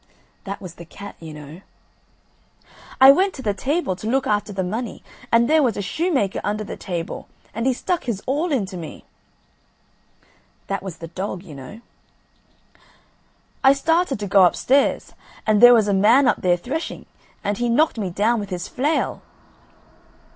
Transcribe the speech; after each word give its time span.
That 0.45 0.59
was 0.59 0.73
the 0.73 0.83
cat, 0.85 1.15
you 1.19 1.31
know. 1.31 1.61
"I 2.99 3.11
went 3.11 3.35
to 3.35 3.43
the 3.43 3.53
table 3.53 3.95
to 3.97 4.09
look 4.09 4.25
after 4.25 4.51
the 4.51 4.63
money 4.63 5.03
and 5.31 5.47
there 5.47 5.61
was 5.61 5.77
a 5.77 5.81
shoemaker 5.83 6.41
under 6.43 6.63
the 6.63 6.75
table, 6.75 7.27
and 7.53 7.67
he 7.67 7.73
stuck 7.73 8.05
his 8.05 8.19
awl 8.25 8.51
into 8.51 8.77
me." 8.77 9.05
That 10.65 10.81
was 10.81 10.97
the 10.97 11.09
dog, 11.09 11.43
you 11.43 11.53
know. 11.53 11.81
"I 13.63 13.73
started 13.73 14.19
to 14.21 14.27
go 14.27 14.43
upstairs, 14.43 15.13
and 15.45 15.61
there 15.61 15.75
was 15.75 15.87
a 15.87 15.93
man 15.93 16.27
up 16.27 16.41
there 16.41 16.57
threshing, 16.57 17.05
and 17.43 17.59
he 17.59 17.69
knocked 17.69 17.99
me 17.99 18.09
down 18.09 18.39
with 18.39 18.49
his 18.49 18.67
flail." 18.67 19.21